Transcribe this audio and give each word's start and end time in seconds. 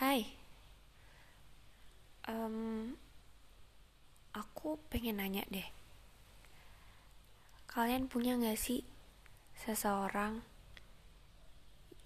Hai, 0.00 0.24
Em, 2.24 2.96
aku 4.32 4.80
pengen 4.88 5.20
nanya 5.20 5.44
deh. 5.52 5.68
Kalian 7.68 8.08
punya 8.08 8.40
gak 8.40 8.56
sih 8.56 8.80
seseorang 9.60 10.40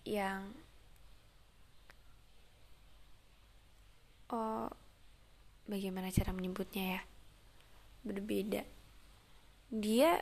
yang 0.03 0.51
oh 4.35 4.67
bagaimana 5.71 6.11
cara 6.11 6.35
menyebutnya 6.35 6.99
ya 6.99 7.01
berbeda. 8.03 8.67
Dia 9.71 10.19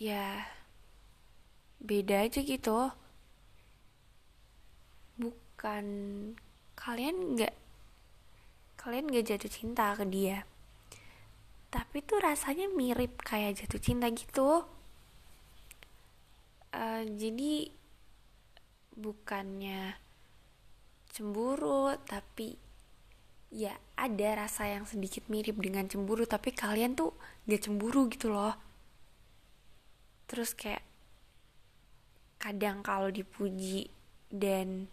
ya 0.00 0.48
beda 1.76 2.24
aja 2.24 2.40
gitu. 2.40 3.03
Bukan 5.64 5.88
kalian 6.76 7.40
nggak 7.40 7.56
kalian 8.76 9.08
gak 9.08 9.32
jatuh 9.32 9.48
cinta 9.48 9.96
ke 9.96 10.04
dia. 10.04 10.44
Tapi 11.72 12.04
tuh 12.04 12.20
rasanya 12.20 12.68
mirip 12.68 13.16
kayak 13.24 13.64
jatuh 13.64 13.80
cinta 13.80 14.12
gitu. 14.12 14.68
Uh, 16.68 17.08
jadi 17.16 17.72
bukannya 18.92 19.96
cemburu 21.16 21.96
tapi 22.04 22.60
ya 23.48 23.72
ada 23.96 24.44
rasa 24.44 24.68
yang 24.68 24.84
sedikit 24.84 25.32
mirip 25.32 25.56
dengan 25.56 25.88
cemburu 25.88 26.28
tapi 26.28 26.52
kalian 26.52 26.92
tuh 26.92 27.16
gak 27.48 27.64
cemburu 27.64 28.12
gitu 28.12 28.28
loh. 28.28 28.52
Terus 30.28 30.52
kayak 30.52 30.84
kadang 32.36 32.84
kalau 32.84 33.08
dipuji 33.08 33.88
dan 34.28 34.92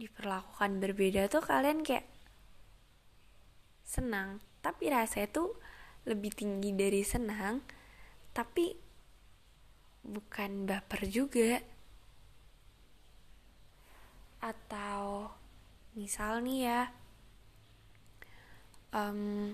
diperlakukan 0.00 0.80
berbeda 0.80 1.28
tuh 1.28 1.44
kalian 1.44 1.84
kayak 1.84 2.08
senang. 3.84 4.40
Tapi 4.64 4.88
rasanya 4.88 5.28
tuh 5.28 5.52
lebih 6.08 6.32
tinggi 6.32 6.72
dari 6.72 7.04
senang 7.04 7.60
tapi 8.32 8.72
bukan 10.00 10.64
baper 10.64 11.04
juga. 11.04 11.60
Atau 14.40 15.28
misal 15.92 16.40
nih 16.40 16.58
ya 16.64 16.80
um, 18.96 19.52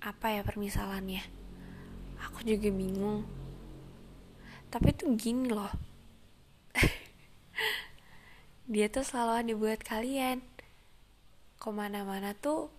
apa 0.00 0.26
ya 0.32 0.40
permisalannya? 0.40 1.20
Aku 2.24 2.40
juga 2.48 2.72
bingung. 2.72 3.28
Tapi 4.72 4.88
tuh 4.96 5.12
gini 5.20 5.52
loh 5.52 5.68
dia 8.66 8.86
tuh 8.86 9.02
selalu 9.02 9.32
ada 9.32 9.52
buat 9.58 9.80
kalian. 9.82 10.38
Ke 11.58 11.68
mana-mana 11.70 12.34
tuh 12.34 12.70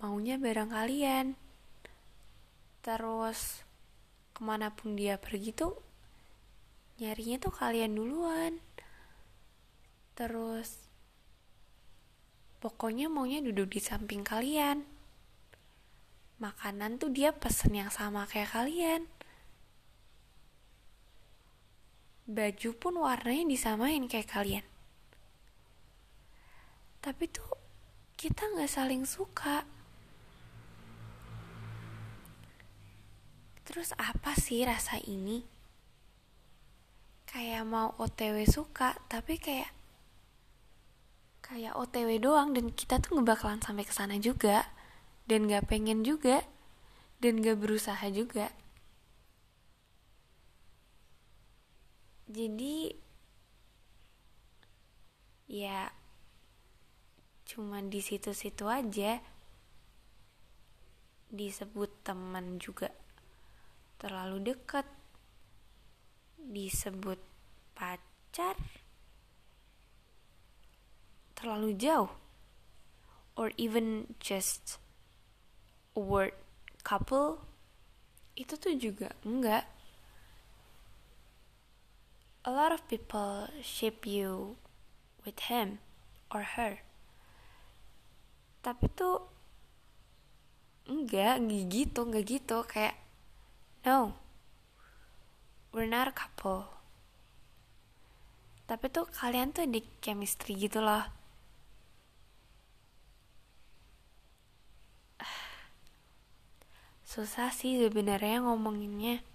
maunya 0.00 0.40
bareng 0.40 0.72
kalian. 0.72 1.36
Terus 2.84 3.64
ke 4.36 4.40
mana 4.44 4.72
pun 4.72 4.96
dia 4.96 5.16
pergi 5.16 5.52
tuh 5.52 5.76
nyarinya 7.00 7.36
tuh 7.40 7.52
kalian 7.52 7.92
duluan. 7.96 8.60
Terus 10.16 10.84
pokoknya 12.60 13.12
maunya 13.12 13.44
duduk 13.44 13.76
di 13.76 13.80
samping 13.80 14.24
kalian. 14.24 14.84
Makanan 16.40 17.00
tuh 17.00 17.12
dia 17.12 17.32
pesen 17.32 17.72
yang 17.76 17.92
sama 17.92 18.28
kayak 18.28 18.52
kalian 18.52 19.13
baju 22.24 22.70
pun 22.72 22.94
warnanya 23.04 23.44
disamain 23.44 24.08
kayak 24.08 24.32
kalian. 24.32 24.66
Tapi 27.04 27.28
tuh 27.28 27.44
kita 28.16 28.48
nggak 28.56 28.70
saling 28.72 29.04
suka. 29.04 29.68
Terus 33.68 33.92
apa 34.00 34.32
sih 34.40 34.64
rasa 34.64 34.96
ini? 35.04 35.44
Kayak 37.28 37.68
mau 37.68 37.92
otw 38.00 38.40
suka 38.48 38.96
tapi 39.10 39.36
kayak 39.36 39.68
kayak 41.44 41.76
otw 41.76 42.08
doang. 42.16 42.56
Dan 42.56 42.72
kita 42.72 43.04
tuh 43.04 43.20
ngebakalan 43.20 43.60
sampai 43.60 43.84
ke 43.84 43.92
sana 43.92 44.16
juga. 44.16 44.64
Dan 45.28 45.44
nggak 45.44 45.68
pengen 45.68 46.00
juga. 46.08 46.40
Dan 47.20 47.40
gak 47.40 47.56
berusaha 47.56 48.04
juga 48.12 48.52
jadi 52.34 52.90
ya 55.46 55.94
cuma 57.46 57.78
di 57.78 58.02
situ-situ 58.02 58.66
aja. 58.66 59.22
Disebut 61.30 61.90
teman 62.02 62.58
juga 62.58 62.90
terlalu 64.02 64.50
dekat. 64.50 64.86
Disebut 66.42 67.22
pacar 67.78 68.58
terlalu 71.38 71.78
jauh. 71.78 72.10
Or 73.38 73.50
even 73.58 74.14
just 74.22 74.78
a 75.94 76.02
word 76.02 76.34
couple 76.82 77.42
itu 78.34 78.54
tuh 78.58 78.74
juga 78.78 79.14
enggak 79.22 79.73
a 82.44 82.52
lot 82.52 82.72
of 82.72 82.86
people 82.88 83.48
shape 83.64 84.04
you 84.04 84.56
with 85.24 85.40
him 85.48 85.80
or 86.28 86.44
her. 86.60 86.84
Tapi 88.60 88.84
tuh 88.92 89.24
enggak, 90.84 91.40
enggak 91.40 91.64
gitu, 91.72 92.04
enggak 92.04 92.24
gitu 92.28 92.60
kayak 92.68 93.00
no. 93.88 94.12
We're 95.72 95.88
not 95.88 96.06
a 96.06 96.14
couple. 96.14 96.68
Tapi 98.68 98.92
tuh 98.92 99.08
kalian 99.08 99.56
tuh 99.56 99.64
di 99.64 99.80
chemistry 100.04 100.54
gitu 100.56 100.84
loh. 100.84 101.08
Susah 107.08 107.48
sih 107.52 107.80
sebenarnya 107.80 108.44
ngomonginnya. 108.44 109.33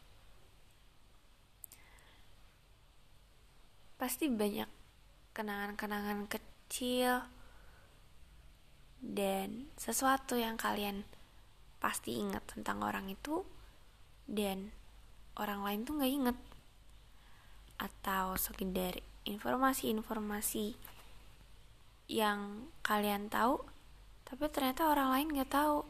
Pasti 3.99 4.31
banyak 4.31 4.71
kenangan-kenangan 5.35 6.31
kecil 6.31 7.19
dan 9.03 9.67
sesuatu 9.75 10.39
yang 10.39 10.55
kalian 10.55 11.03
pasti 11.83 12.15
ingat 12.15 12.47
tentang 12.47 12.79
orang 12.79 13.11
itu 13.11 13.43
dan 14.23 14.71
orang 15.35 15.67
lain 15.67 15.83
tuh 15.83 15.99
nggak 15.99 16.15
inget 16.15 16.37
atau 17.79 18.39
sekedar 18.39 18.99
informasi-informasi 19.27 20.75
yang 22.07 22.71
kalian 22.81 23.27
tahu 23.27 23.59
tapi 24.29 24.45
ternyata 24.53 24.85
orang 24.85 25.09
lain 25.09 25.29
nggak 25.33 25.49
tahu. 25.49 25.81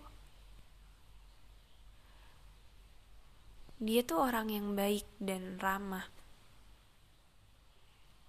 Dia 3.84 4.03
tuh 4.03 4.20
orang 4.24 4.47
yang 4.47 4.76
baik 4.76 5.08
dan 5.20 5.59
ramah 5.59 6.19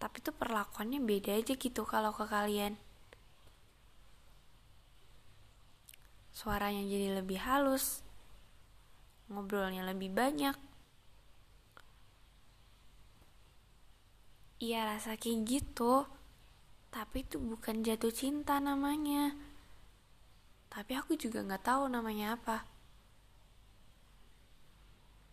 tapi 0.00 0.25
tuh 0.25 0.33
perlakuannya 0.33 0.97
beda 1.05 1.37
aja 1.37 1.53
gitu 1.61 1.84
kalau 1.84 2.09
ke 2.16 2.25
kalian. 2.25 2.81
Suaranya 6.33 6.81
jadi 6.88 7.21
lebih 7.21 7.37
halus. 7.44 8.00
Ngobrolnya 9.28 9.84
lebih 9.84 10.09
banyak. 10.09 10.56
Iya 14.65 14.88
rasa 14.88 15.20
kayak 15.20 15.44
gitu. 15.44 16.08
Tapi 16.88 17.29
itu 17.29 17.37
bukan 17.37 17.85
jatuh 17.85 18.11
cinta 18.11 18.56
namanya. 18.56 19.37
Tapi 20.73 20.97
aku 20.97 21.12
juga 21.20 21.44
nggak 21.44 21.64
tahu 21.69 21.93
namanya 21.93 22.41
apa. 22.41 22.64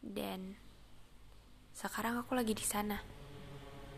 Dan 0.04 0.60
sekarang 1.72 2.20
aku 2.20 2.36
lagi 2.36 2.52
di 2.52 2.68
sana 2.68 3.17